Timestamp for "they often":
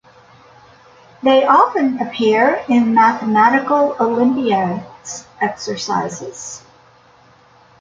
1.21-1.99